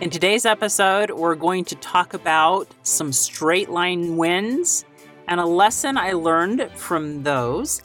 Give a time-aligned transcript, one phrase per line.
[0.00, 4.84] In today's episode, we're going to talk about some straight line winds
[5.26, 7.82] and a lesson I learned from those.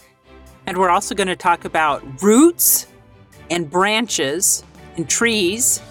[0.67, 2.85] And we're also going to talk about roots
[3.49, 4.63] and branches
[4.95, 5.81] and trees.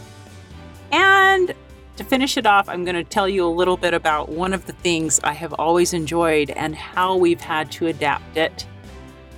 [0.92, 1.52] And
[1.96, 4.66] to finish it off, I'm going to tell you a little bit about one of
[4.66, 8.64] the things I have always enjoyed and how we've had to adapt it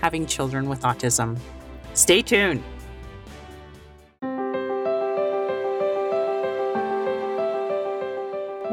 [0.03, 1.39] having children with autism.
[1.95, 2.63] Stay tuned.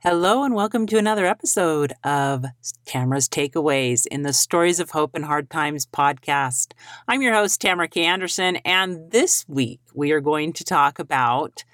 [0.00, 2.44] Hello, and welcome to another episode of
[2.84, 6.70] Tamara's Takeaways in the Stories of Hope and Hard Times podcast.
[7.08, 8.04] I'm your host, Tamara K.
[8.04, 11.64] Anderson, and this week we are going to talk about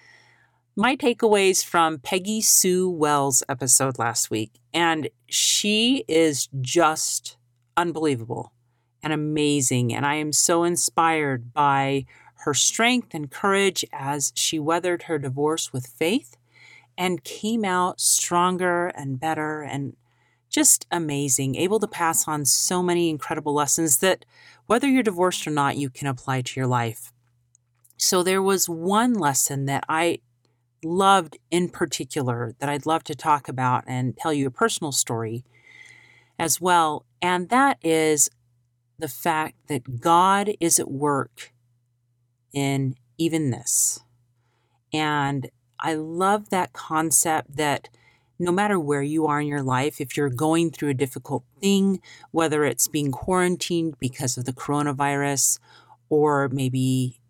[0.75, 4.53] my takeaways from Peggy Sue Wells' episode last week.
[4.73, 7.37] And she is just
[7.77, 8.55] unbelievable
[9.03, 9.93] and amazing.
[9.95, 15.75] And I am so inspired by her strength and courage as she weathered her divorce
[15.75, 16.39] with faith
[16.97, 19.97] and came out stronger and better and
[20.51, 24.25] just amazing, able to pass on so many incredible lessons that
[24.67, 27.13] whether you're divorced or not, you can apply to your life.
[27.97, 30.19] So there was one lesson that I
[30.85, 35.45] loved in particular that I'd love to talk about and tell you a personal story
[36.39, 37.05] as well.
[37.21, 38.31] And that is
[38.99, 41.53] the fact that God is at work
[42.53, 44.01] in even this.
[44.93, 45.51] And
[45.85, 47.91] I love that concept that
[48.39, 52.01] no matter where you are in your life, if you're going through a difficult thing,
[52.31, 55.59] whether it's being quarantined because of the coronavirus,
[56.09, 57.21] or maybe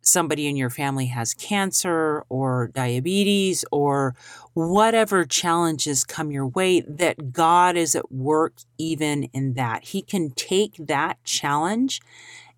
[0.00, 4.16] somebody in your family has cancer or diabetes or
[4.54, 9.84] whatever challenges come your way, that God is at work even in that.
[9.84, 12.00] He can take that challenge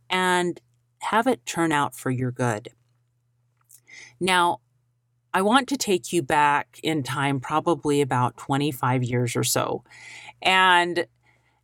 [0.09, 0.59] and
[1.01, 2.71] have it turn out for your good.
[4.19, 4.61] Now,
[5.35, 9.83] I want to take you back in time, probably about 25 years or so.
[10.43, 11.07] And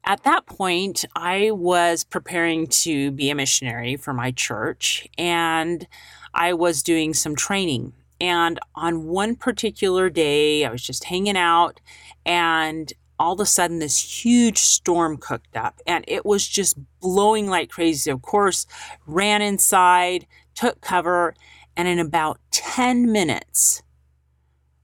[0.04, 5.86] at that point, I was preparing to be a missionary for my church and
[6.32, 7.92] I was doing some training.
[8.20, 11.80] And on one particular day, I was just hanging out
[12.24, 17.48] and all of a sudden this huge storm cooked up and it was just blowing
[17.48, 18.10] like crazy.
[18.10, 18.66] Of course,
[19.06, 21.34] ran inside, took cover,
[21.78, 23.84] and in about 10 minutes,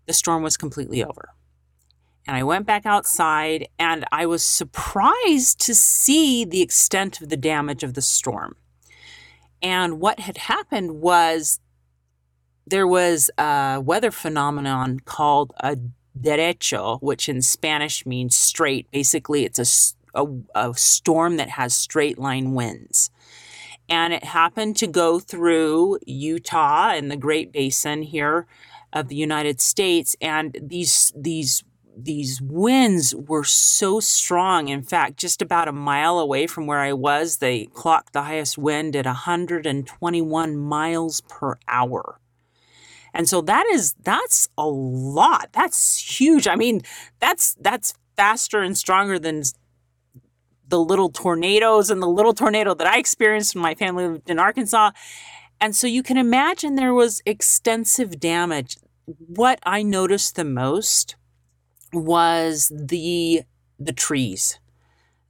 [0.07, 1.31] the storm was completely over.
[2.27, 7.37] And I went back outside and I was surprised to see the extent of the
[7.37, 8.57] damage of the storm.
[9.61, 11.59] And what had happened was
[12.65, 15.77] there was a weather phenomenon called a
[16.19, 18.89] derecho, which in Spanish means straight.
[18.93, 19.59] Basically, it's
[20.15, 23.11] a, a, a storm that has straight line winds
[23.89, 28.47] and it happened to go through Utah and the Great Basin here
[28.93, 31.65] of the United States and these these
[31.97, 34.69] these winds were so strong.
[34.69, 38.59] In fact, just about a mile away from where I was, they clocked the highest
[38.59, 42.21] wind at 121 miles per hour.
[43.13, 45.51] And so that is that's a lot.
[45.53, 46.49] That's huge.
[46.49, 46.83] I mean,
[47.21, 49.43] that's that's faster and stronger than
[50.69, 54.39] the little tornadoes and the little tornado that I experienced when my family lived in
[54.39, 54.91] Arkansas.
[55.61, 58.77] And so you can imagine there was extensive damage.
[59.05, 61.17] What I noticed the most
[61.93, 63.43] was the
[63.79, 64.59] the trees.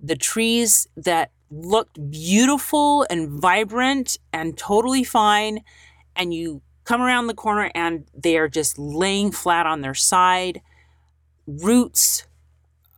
[0.01, 5.61] The trees that looked beautiful and vibrant and totally fine
[6.17, 10.61] and you come around the corner and they are just laying flat on their side,
[11.47, 12.27] roots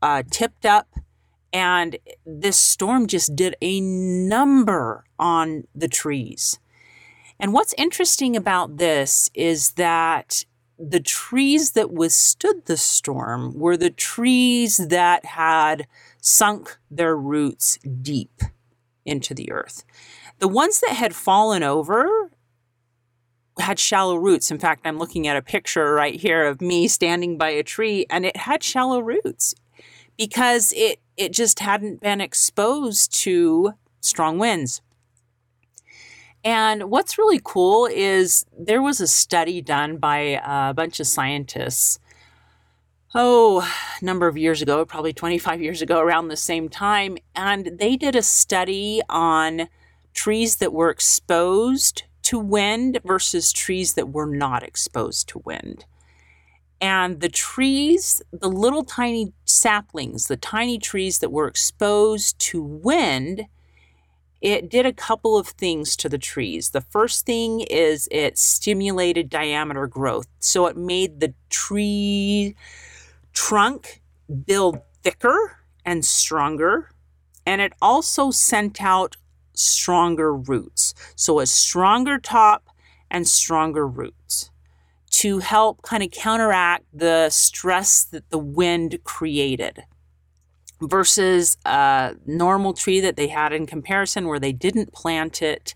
[0.02, 0.88] uh, tipped up,
[1.56, 6.58] and this storm just did a number on the trees.
[7.40, 10.44] And what's interesting about this is that
[10.78, 15.86] the trees that withstood the storm were the trees that had
[16.20, 18.42] sunk their roots deep
[19.06, 19.82] into the earth.
[20.40, 22.30] The ones that had fallen over
[23.58, 24.50] had shallow roots.
[24.50, 28.04] In fact, I'm looking at a picture right here of me standing by a tree
[28.10, 29.54] and it had shallow roots
[30.16, 34.82] because it it just hadn't been exposed to strong winds.
[36.44, 41.98] And what's really cool is there was a study done by a bunch of scientists
[43.16, 43.66] oh,
[44.00, 47.16] a number of years ago, probably 25 years ago, around the same time.
[47.34, 49.68] And they did a study on
[50.12, 55.86] trees that were exposed to wind versus trees that were not exposed to wind.
[56.80, 63.46] And the trees, the little tiny saplings, the tiny trees that were exposed to wind,
[64.42, 66.70] it did a couple of things to the trees.
[66.70, 70.26] The first thing is it stimulated diameter growth.
[70.38, 72.54] So it made the tree
[73.32, 74.02] trunk
[74.46, 76.90] build thicker and stronger.
[77.46, 79.16] And it also sent out
[79.54, 80.94] stronger roots.
[81.14, 82.68] So a stronger top
[83.10, 84.50] and stronger roots
[85.16, 89.82] to help kind of counteract the stress that the wind created
[90.82, 95.74] versus a normal tree that they had in comparison where they didn't plant it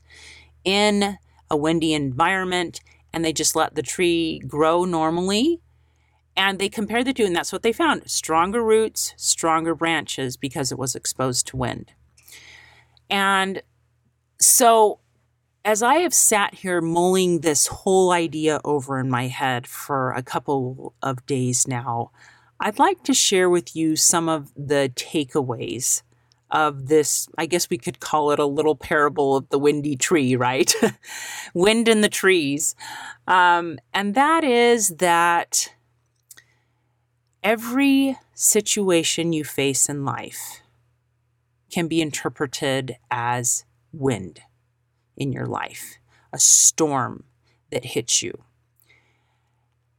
[0.62, 1.16] in
[1.50, 2.80] a windy environment
[3.14, 5.62] and they just let the tree grow normally.
[6.36, 10.70] And they compared the two and that's what they found stronger roots stronger branches because
[10.70, 11.92] it was exposed to wind.
[13.08, 13.62] And
[14.38, 15.00] so
[15.64, 20.22] as I have sat here mulling this whole idea over in my head for a
[20.22, 22.10] couple of days now,
[22.58, 26.02] I'd like to share with you some of the takeaways
[26.50, 27.28] of this.
[27.36, 30.74] I guess we could call it a little parable of the windy tree, right?
[31.54, 32.74] Wind in the trees.
[33.26, 35.74] Um, and that is that
[37.42, 40.62] every situation you face in life
[41.70, 44.40] can be interpreted as wind
[45.20, 45.98] in your life,
[46.32, 47.22] a storm
[47.70, 48.42] that hits you.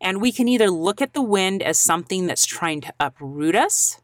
[0.01, 4.01] And we can either look at the wind as something that's trying to uproot us,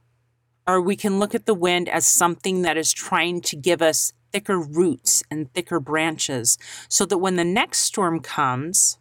[0.67, 4.13] or we can look at the wind as something that is trying to give us
[4.31, 8.99] thicker roots and thicker branches so that when the next storm comes,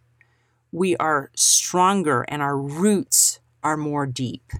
[0.73, 4.53] we are stronger and our roots are more deep.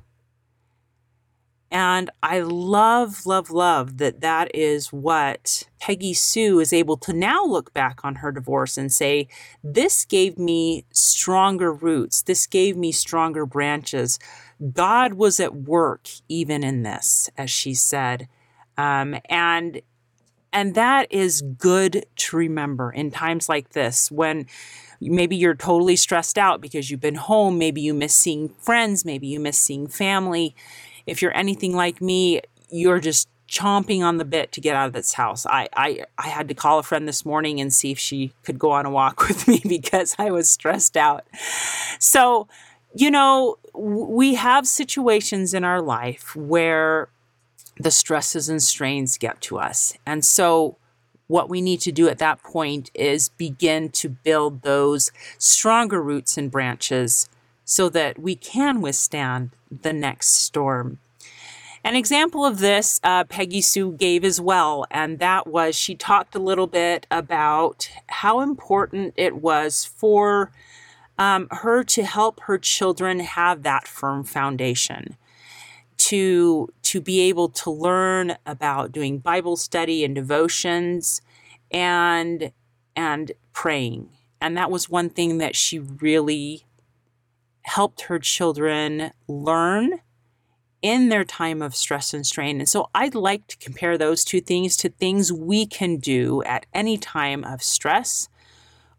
[1.71, 7.45] And I love, love, love that that is what Peggy Sue is able to now
[7.45, 9.27] look back on her divorce and say,
[9.65, 12.23] This gave me stronger roots.
[12.23, 14.19] This gave me stronger branches.
[14.73, 18.29] God was at work even in this, as she said.
[18.79, 19.81] Um, and
[20.53, 24.47] and that is good to remember in times like this when
[25.01, 29.27] maybe you're totally stressed out because you've been home, maybe you miss seeing friends, maybe
[29.27, 30.55] you miss seeing family
[31.07, 34.93] if you're anything like me, you're just chomping on the bit to get out of
[34.93, 35.47] this house.
[35.47, 38.59] I, I, I had to call a friend this morning and see if she could
[38.59, 41.25] go on a walk with me because I was stressed out.
[41.99, 42.49] So,
[42.95, 47.09] you know, we have situations in our life where
[47.79, 49.97] the stresses and strains get to us.
[50.07, 50.77] And so,
[51.29, 56.39] what we need to do at that point is begin to build those stronger roots
[56.39, 57.29] and branches
[57.67, 60.99] so that we can withstand the next storm.
[61.85, 66.35] An example of this, uh, Peggy Sue gave as well, and that was she talked
[66.35, 70.51] a little bit about how important it was for
[71.19, 75.17] um, her to help her children have that firm foundation
[75.97, 81.23] to to be able to learn about doing bible study and devotions
[81.71, 82.53] and
[82.95, 84.09] and praying
[84.41, 86.65] and that was one thing that she really
[87.67, 90.01] helped her children learn
[90.83, 92.61] in their time of stress and strain.
[92.61, 96.65] And so I'd like to compare those two things to things we can do at
[96.73, 98.29] any time of stress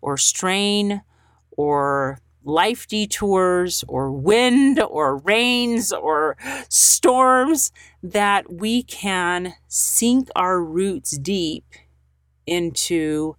[0.01, 1.01] or strain
[1.51, 6.35] or life detours or wind or rains or
[6.67, 7.71] storms
[8.03, 11.63] that we can sink our roots deep
[12.45, 13.37] into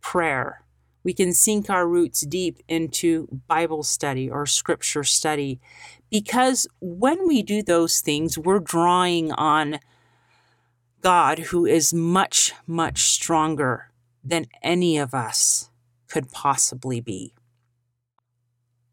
[0.00, 0.59] prayer
[1.02, 5.60] we can sink our roots deep into Bible study or scripture study
[6.10, 9.78] because when we do those things, we're drawing on
[11.00, 13.90] God, who is much, much stronger
[14.22, 15.70] than any of us
[16.08, 17.34] could possibly be.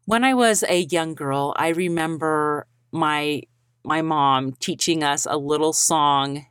[0.06, 3.42] When I was a young girl, I remember my
[3.84, 6.46] my mom teaching us a little song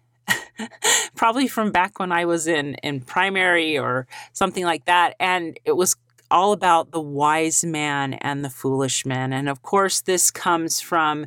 [1.16, 5.74] probably from back when I was in in primary or something like that and it
[5.74, 5.96] was
[6.30, 11.26] all about the wise man and the foolish man and of course this comes from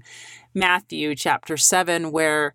[0.55, 2.55] Matthew chapter 7 where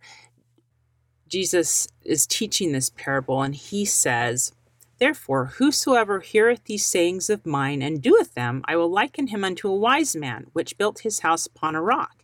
[1.27, 4.53] Jesus is teaching this parable and he says
[4.97, 9.67] Therefore, whosoever heareth these sayings of mine and doeth them, I will liken him unto
[9.67, 12.23] a wise man, which built his house upon a rock.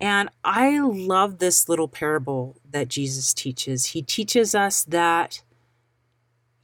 [0.00, 3.86] And I love this little parable that Jesus teaches.
[3.86, 5.42] He teaches us that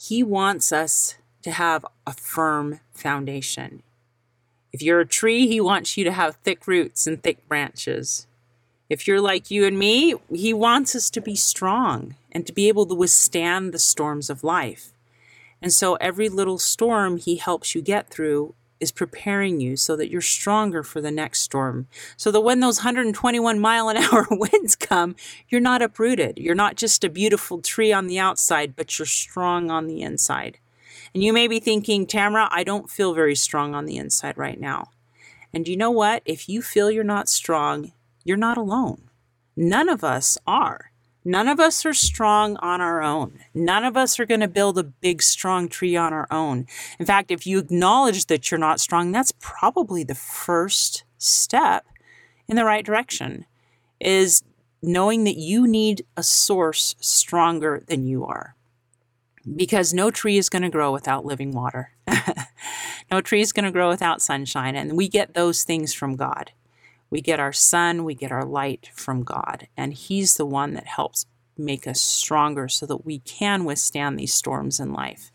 [0.01, 3.83] he wants us to have a firm foundation.
[4.73, 8.27] If you're a tree, he wants you to have thick roots and thick branches.
[8.89, 12.69] If you're like you and me, he wants us to be strong and to be
[12.69, 14.93] able to withstand the storms of life.
[15.63, 20.11] And so every little storm he helps you get through is preparing you so that
[20.11, 21.89] you're stronger for the next storm.
[22.19, 25.17] So that when those 121 mile an hour winds come,
[25.49, 26.39] you're not uprooted.
[26.39, 30.59] You're not just a beautiful tree on the outside, but you're strong on the inside.
[31.15, 34.61] And you may be thinking, Tamara, I don't feel very strong on the inside right
[34.61, 34.91] now.
[35.53, 36.23] And you know what?
[36.27, 39.09] If you feel you're not strong, you're not alone.
[39.57, 40.91] None of us are.
[41.25, 43.39] None of us are strong on our own.
[43.55, 46.67] None of us are going to build a big, strong tree on our own.
[46.99, 51.87] In fact, if you acknowledge that you're not strong, that's probably the first step
[52.47, 53.47] in the right direction
[54.01, 54.43] is
[54.83, 58.55] knowing that you need a source stronger than you are
[59.57, 61.93] because no tree is going to grow without living water.
[63.11, 64.77] no tree is going to grow without sunshine.
[64.77, 66.53] And we get those things from God.
[67.15, 69.69] We get our sun, we get our light from God.
[69.77, 74.35] And He's the one that helps make us stronger so that we can withstand these
[74.35, 75.31] storms in life.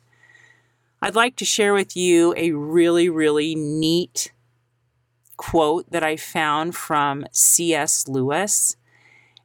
[1.02, 4.34] I'd like to share with you a really, really neat
[5.38, 8.10] quote that I found from C.S.
[8.10, 8.76] Lewis.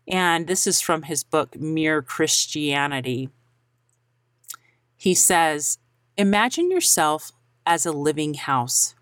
[0.09, 3.29] And this is from his book, Mere Christianity.
[4.97, 5.79] He says,
[6.17, 7.31] Imagine yourself
[7.65, 8.97] as a living house.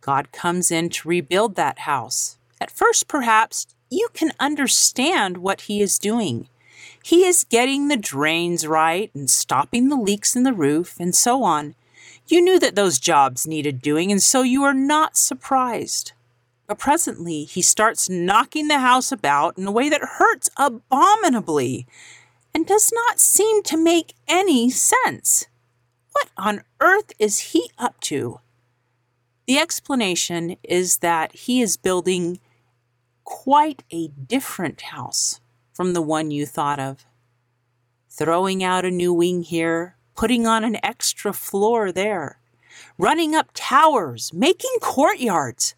[0.00, 2.38] God comes in to rebuild that house.
[2.62, 6.46] At first, perhaps, you can understand what He is doing.
[7.02, 11.42] He is getting the drains right and stopping the leaks in the roof and so
[11.42, 11.74] on.
[12.28, 16.12] You knew that those jobs needed doing, and so you are not surprised.
[16.68, 21.88] But presently, he starts knocking the house about in a way that hurts abominably
[22.54, 25.48] and does not seem to make any sense.
[26.12, 28.38] What on earth is he up to?
[29.48, 32.38] The explanation is that he is building
[33.24, 35.40] quite a different house
[35.72, 37.04] from the one you thought of.
[38.08, 42.38] Throwing out a new wing here, putting on an extra floor there,
[42.98, 45.74] running up towers, making courtyards.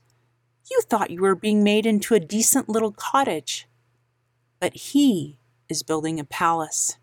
[0.71, 3.69] You thought you were being made into a decent little cottage.
[4.59, 6.97] But he is building a palace.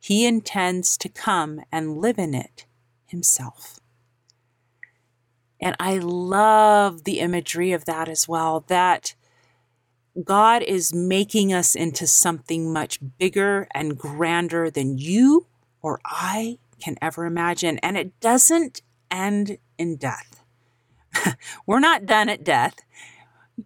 [0.00, 2.66] He intends to come and live in it
[3.06, 3.80] himself.
[5.60, 9.14] And I love the imagery of that as well that
[10.24, 15.46] God is making us into something much bigger and grander than you
[15.82, 17.78] or I can ever imagine.
[17.78, 20.42] And it doesn't end in death.
[21.66, 22.76] We're not done at death.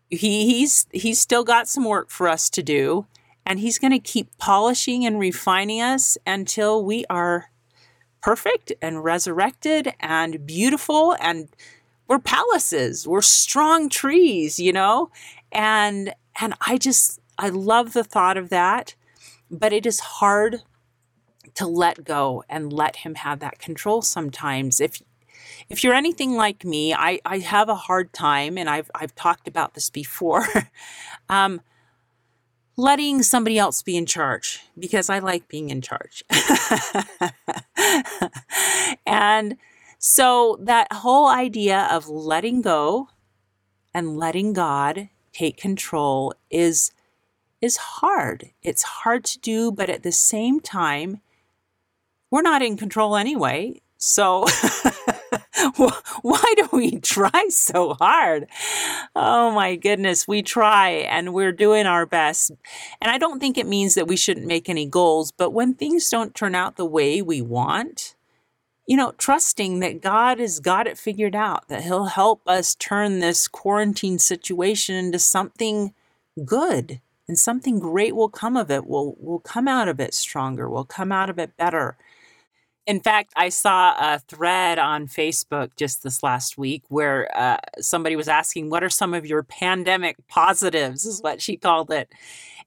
[0.09, 3.07] He, he's, he's still got some work for us to do.
[3.47, 7.50] And He's going to keep polishing and refining us until we are
[8.21, 11.49] perfect and resurrected and beautiful and
[12.07, 15.11] we're palaces we're strong trees you know
[15.52, 18.94] and and i just i love the thought of that
[19.50, 20.62] but it is hard
[21.54, 25.02] to let go and let him have that control sometimes if
[25.68, 29.49] if you're anything like me i i have a hard time and i've i've talked
[29.49, 30.47] about this before
[31.28, 31.61] um
[32.80, 36.25] letting somebody else be in charge because I like being in charge.
[39.06, 39.56] and
[39.99, 43.09] so that whole idea of letting go
[43.92, 46.92] and letting God take control is
[47.62, 48.50] is hard.
[48.62, 51.20] It's hard to do, but at the same time
[52.30, 53.80] we're not in control anyway.
[53.97, 54.47] So
[56.23, 58.47] why do we try so hard?
[59.16, 62.52] Oh my goodness, we try and we're doing our best.
[63.00, 66.09] And I don't think it means that we shouldn't make any goals, but when things
[66.09, 68.14] don't turn out the way we want,
[68.90, 73.20] you know, trusting that God has got it figured out, that He'll help us turn
[73.20, 75.94] this quarantine situation into something
[76.44, 78.88] good and something great will come of it.
[78.88, 81.97] We'll, we'll come out of it stronger, we'll come out of it better.
[82.85, 88.16] In fact, I saw a thread on Facebook just this last week where uh, somebody
[88.16, 91.06] was asking, What are some of your pandemic positives?
[91.06, 92.09] is what she called it.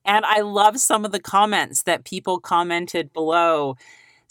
[0.05, 3.75] And I love some of the comments that people commented below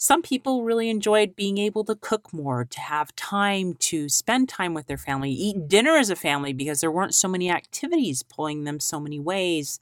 [0.03, 4.73] Some people really enjoyed being able to cook more, to have time to spend time
[4.73, 8.65] with their family, eat dinner as a family because there weren't so many activities pulling
[8.65, 9.79] them so many ways.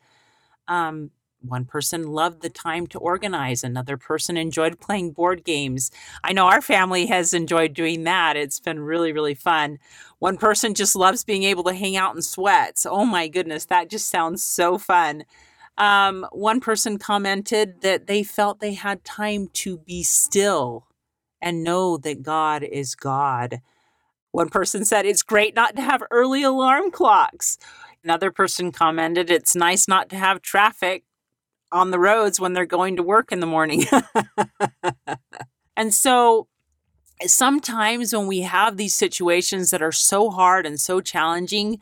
[0.67, 1.09] Um,
[1.41, 5.89] one person loved the time to organize, another person enjoyed playing board games.
[6.23, 8.37] I know our family has enjoyed doing that.
[8.37, 9.79] It's been really, really fun.
[10.19, 12.85] One person just loves being able to hang out in sweats.
[12.87, 15.23] Oh my goodness, that just sounds so fun.
[15.77, 20.87] Um, one person commented that they felt they had time to be still
[21.41, 23.61] and know that God is God.
[24.31, 27.57] One person said it's great not to have early alarm clocks.
[28.03, 31.03] Another person commented it's nice not to have traffic
[31.71, 33.85] on the roads when they're going to work in the morning.
[35.77, 36.47] and so
[37.25, 41.79] sometimes when we have these situations that are so hard and so challenging,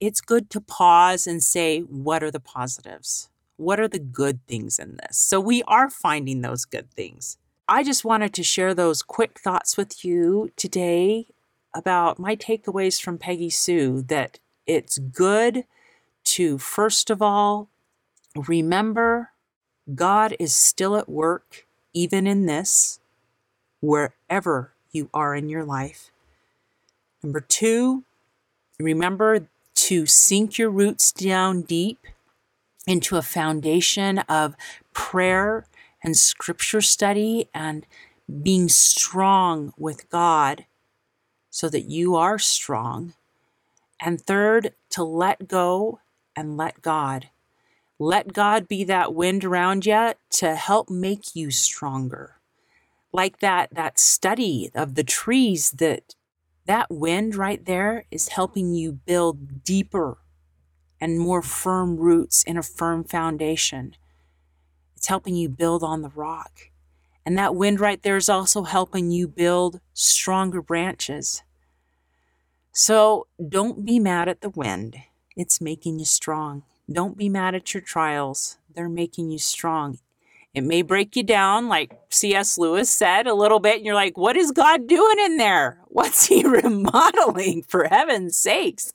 [0.00, 3.28] it's good to pause and say, what are the positives?
[3.56, 5.18] What are the good things in this?
[5.18, 7.38] So we are finding those good things.
[7.68, 11.26] I just wanted to share those quick thoughts with you today
[11.74, 15.64] about my takeaways from Peggy Sue that it's good
[16.24, 17.68] to, first of all,
[18.34, 19.32] remember
[19.94, 23.00] God is still at work, even in this,
[23.80, 26.10] wherever you are in your life.
[27.22, 28.04] Number two,
[28.78, 29.48] remember
[29.88, 31.98] to sink your roots down deep
[32.86, 34.54] into a foundation of
[34.92, 35.64] prayer
[36.04, 37.86] and scripture study and
[38.42, 40.66] being strong with God
[41.48, 43.14] so that you are strong.
[43.98, 46.00] And third, to let go
[46.36, 47.30] and let God.
[47.98, 52.36] Let God be that wind around you to help make you stronger.
[53.10, 56.14] Like that, that study of the trees that
[56.68, 60.18] that wind right there is helping you build deeper
[61.00, 63.96] and more firm roots in a firm foundation.
[64.94, 66.70] It's helping you build on the rock.
[67.24, 71.42] And that wind right there is also helping you build stronger branches.
[72.70, 74.96] So don't be mad at the wind.
[75.36, 76.64] It's making you strong.
[76.90, 78.58] Don't be mad at your trials.
[78.74, 80.00] They're making you strong.
[80.58, 82.58] It may break you down, like C.S.
[82.58, 85.80] Lewis said, a little bit, and you're like, what is God doing in there?
[85.88, 88.92] What's he remodeling, for heaven's sakes?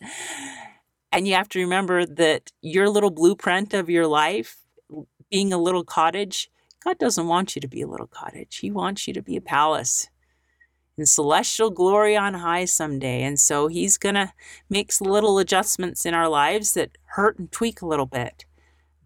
[1.11, 4.57] And you have to remember that your little blueprint of your life,
[5.31, 6.49] being a little cottage,
[6.83, 8.57] God doesn't want you to be a little cottage.
[8.57, 10.09] He wants you to be a palace
[10.97, 13.23] in celestial glory on high someday.
[13.23, 14.33] And so He's going to
[14.69, 18.45] make little adjustments in our lives that hurt and tweak a little bit.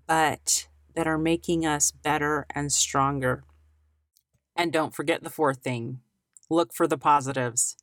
[0.08, 0.67] But
[0.98, 3.44] that are making us better and stronger.
[4.56, 6.00] And don't forget the fourth thing
[6.50, 7.78] look for the positives.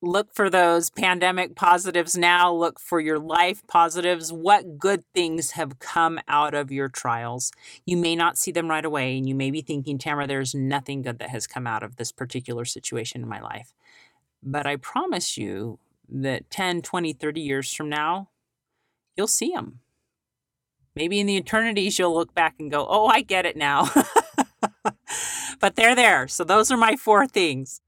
[0.00, 2.50] Look for those pandemic positives now.
[2.50, 4.32] Look for your life positives.
[4.32, 7.52] What good things have come out of your trials?
[7.84, 11.02] You may not see them right away, and you may be thinking, Tamara, there's nothing
[11.02, 13.74] good that has come out of this particular situation in my life.
[14.42, 18.30] But I promise you that 10, 20, 30 years from now,
[19.16, 19.80] you'll see them
[20.96, 23.90] Maybe in the eternities, you'll look back and go, oh, I get it now.
[25.60, 26.26] but they're there.
[26.26, 27.82] So those are my four things.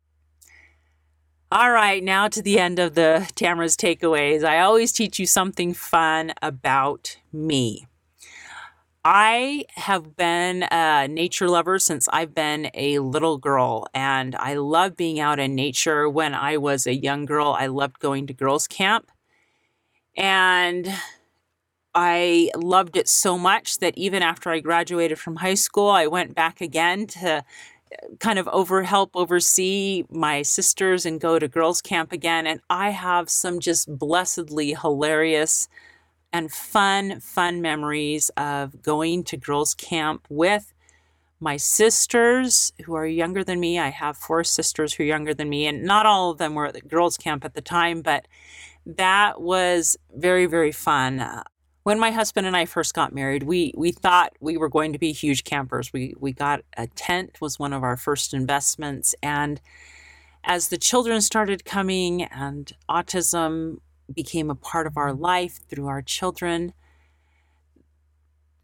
[1.51, 4.45] All right, now to the end of the Tamara's takeaways.
[4.45, 7.87] I always teach you something fun about me.
[9.03, 14.99] I have been a nature lover since I've been a little girl, and I love
[14.99, 16.07] being out in nature.
[16.11, 19.11] When I was a young girl, I loved going to girls' camp.
[20.15, 20.93] And
[21.95, 26.35] I loved it so much that even after I graduated from high school, I went
[26.35, 27.43] back again to uh,
[28.21, 32.91] kind of over help oversee my sisters and go to girls camp again and I
[32.91, 35.69] have some just blessedly hilarious
[36.31, 40.75] and fun fun memories of going to girls camp with
[41.41, 43.79] my sisters who are younger than me.
[43.79, 46.67] I have four sisters who are younger than me and not all of them were
[46.67, 48.29] at the girls camp at the time, but
[48.85, 51.43] that was very very fun
[51.89, 54.99] when my husband and I first got married, we we thought we were going to
[54.99, 55.91] be huge campers.
[55.91, 59.59] We we got a tent was one of our first investments and
[60.45, 63.79] as the children started coming and autism
[64.15, 66.75] became a part of our life through our children,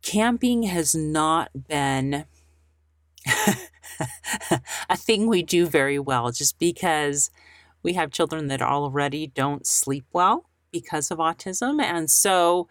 [0.02, 2.26] camping has not been
[4.90, 7.30] a thing we do very well just because
[7.82, 12.68] we have children that already don't sleep well because of autism and so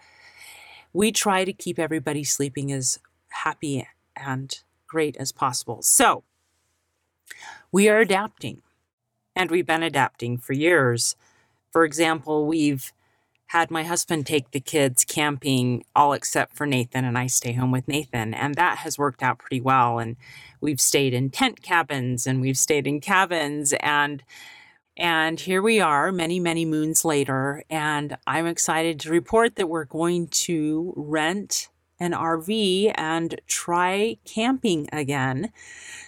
[0.94, 5.82] we try to keep everybody sleeping as happy and great as possible.
[5.82, 6.24] So
[7.72, 8.62] we are adapting,
[9.36, 11.16] and we've been adapting for years.
[11.72, 12.94] For example, we've
[13.48, 17.72] had my husband take the kids camping, all except for Nathan, and I stay home
[17.72, 18.34] with Nathan.
[18.34, 20.00] And that has worked out pretty well.
[20.00, 20.16] And
[20.60, 24.24] we've stayed in tent cabins and we've stayed in cabins and
[24.98, 29.86] and here we are many many moons later and i'm excited to report that we're
[29.86, 35.52] going to rent an rv and try camping again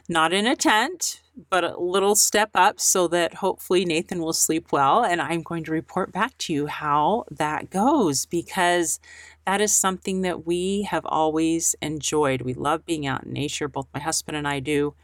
[0.08, 4.72] not in a tent but a little step up so that hopefully Nathan will sleep
[4.72, 5.04] well.
[5.04, 9.00] And I'm going to report back to you how that goes because
[9.46, 12.42] that is something that we have always enjoyed.
[12.42, 14.96] We love being out in nature, both my husband and I do.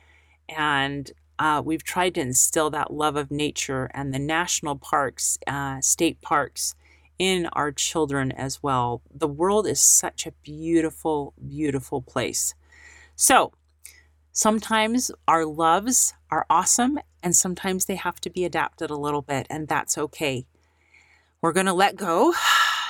[0.47, 5.81] And uh, we've tried to instill that love of nature and the national parks, uh,
[5.81, 6.75] state parks
[7.19, 9.01] in our children as well.
[9.13, 12.53] The world is such a beautiful, beautiful place.
[13.15, 13.51] So,
[14.33, 19.45] Sometimes our loves are awesome, and sometimes they have to be adapted a little bit,
[19.49, 20.45] and that's okay.
[21.41, 22.33] We're going to let go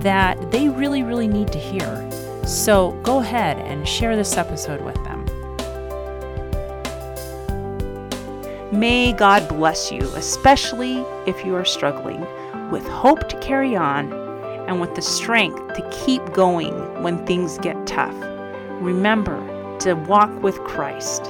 [0.00, 2.10] that they really, really need to hear.
[2.46, 5.26] So go ahead and share this episode with them.
[8.72, 12.26] May God bless you, especially if you are struggling,
[12.70, 14.10] with hope to carry on
[14.68, 18.16] and with the strength to keep going when things get tough.
[18.80, 19.38] Remember
[19.80, 21.26] to walk with Christ,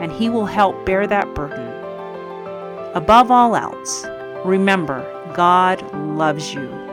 [0.00, 1.73] and He will help bear that burden.
[2.94, 4.06] Above all else,
[4.44, 5.02] remember
[5.34, 5.82] God
[6.16, 6.83] loves you